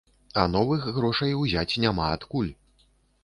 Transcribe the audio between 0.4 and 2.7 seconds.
А новых грошай узяць няма адкуль.